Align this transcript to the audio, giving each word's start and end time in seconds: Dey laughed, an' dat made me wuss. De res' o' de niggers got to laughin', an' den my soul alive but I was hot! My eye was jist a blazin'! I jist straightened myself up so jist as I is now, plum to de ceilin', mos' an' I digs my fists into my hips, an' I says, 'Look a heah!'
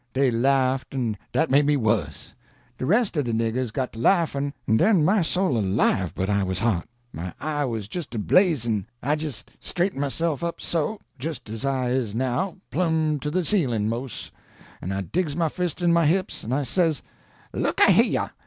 Dey 0.15 0.31
laughed, 0.31 0.95
an' 0.95 1.15
dat 1.31 1.51
made 1.51 1.67
me 1.67 1.77
wuss. 1.77 2.33
De 2.79 2.87
res' 2.87 3.15
o' 3.15 3.21
de 3.21 3.31
niggers 3.31 3.71
got 3.71 3.93
to 3.93 3.99
laughin', 3.99 4.51
an' 4.67 4.77
den 4.77 5.05
my 5.05 5.21
soul 5.21 5.55
alive 5.59 6.15
but 6.15 6.27
I 6.27 6.41
was 6.41 6.57
hot! 6.57 6.87
My 7.13 7.31
eye 7.39 7.65
was 7.65 7.87
jist 7.87 8.15
a 8.15 8.17
blazin'! 8.17 8.87
I 9.03 9.15
jist 9.15 9.51
straightened 9.59 10.01
myself 10.01 10.43
up 10.43 10.59
so 10.59 10.97
jist 11.19 11.51
as 11.51 11.65
I 11.65 11.91
is 11.91 12.15
now, 12.15 12.57
plum 12.71 13.19
to 13.19 13.29
de 13.29 13.43
ceilin', 13.45 13.87
mos' 13.89 14.31
an' 14.81 14.91
I 14.91 15.01
digs 15.01 15.35
my 15.35 15.49
fists 15.49 15.83
into 15.83 15.93
my 15.93 16.07
hips, 16.07 16.43
an' 16.43 16.51
I 16.51 16.63
says, 16.63 17.03
'Look 17.53 17.79
a 17.79 17.91
heah!' 17.91 18.33